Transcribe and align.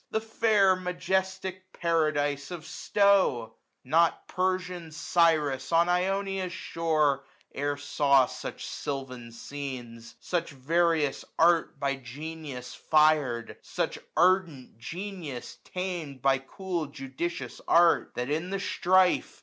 The 0.09 0.19
fair 0.19 0.75
majestic 0.75 1.71
paradise 1.73 2.49
of 2.49 2.65
Stowe! 2.65 3.53
1040 3.83 3.89
Not 3.91 4.27
Persian 4.27 4.91
Cyrus 4.91 5.71
on 5.71 5.89
Ionia's 5.89 6.51
shore 6.51 7.23
E'er 7.55 7.77
saw 7.77 8.25
such 8.25 8.65
silvan 8.65 9.31
scenes; 9.31 10.15
such 10.19 10.49
various 10.49 11.23
art 11.37 11.79
By 11.79 11.97
genius 11.97 12.73
fir'd, 12.73 13.57
such 13.61 13.99
ardent 14.17 14.79
genius 14.79 15.59
tam'd 15.65 16.23
By 16.23 16.39
cool 16.39 16.87
judicious 16.87 17.61
art; 17.67 18.13
that, 18.15 18.31
in 18.31 18.49
the 18.49 18.59
strife. 18.59 19.39